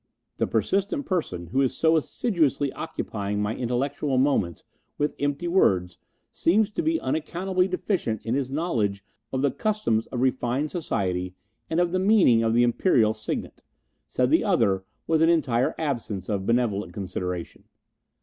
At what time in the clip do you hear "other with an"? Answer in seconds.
14.43-15.29